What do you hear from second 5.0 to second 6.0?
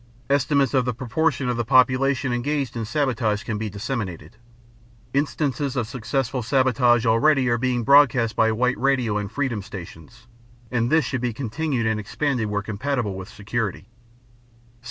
Instances of